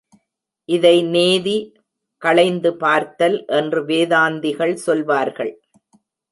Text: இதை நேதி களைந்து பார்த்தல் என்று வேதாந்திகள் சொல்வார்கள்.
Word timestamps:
இதை 0.69 1.03
நேதி 1.03 1.57
களைந்து 2.21 2.77
பார்த்தல் 2.77 3.37
என்று 3.45 3.85
வேதாந்திகள் 3.85 4.75
சொல்வார்கள். 4.87 5.53